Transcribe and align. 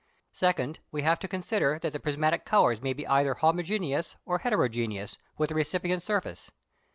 Secondly, 0.31 0.79
we 0.91 1.03
have 1.03 1.19
to 1.19 1.27
consider 1.27 1.77
that 1.77 1.93
the 1.93 1.99
prismatic 1.99 2.43
colours 2.43 2.81
may 2.81 2.91
be 2.91 3.05
either 3.05 3.35
homogeneous 3.35 4.15
or 4.25 4.39
heterogeneous, 4.39 5.19
with 5.37 5.49
the 5.49 5.53
recipient 5.55 6.01
surface. 6.01 6.49